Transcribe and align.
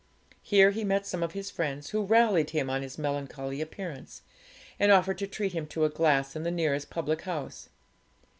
Here 0.41 0.71
he 0.71 0.83
met 0.83 1.05
some 1.05 1.21
of 1.21 1.33
his 1.33 1.51
friends, 1.51 1.91
who 1.91 2.01
rallied 2.03 2.49
him 2.49 2.71
on 2.71 2.81
his 2.81 2.97
melancholy 2.97 3.61
appearance, 3.61 4.23
and 4.79 4.91
offered 4.91 5.19
to 5.19 5.27
treat 5.27 5.51
him 5.53 5.67
to 5.67 5.85
a 5.85 5.89
glass 5.89 6.35
in 6.35 6.41
the 6.41 6.49
nearest 6.49 6.89
public 6.89 7.21
house. 7.21 7.69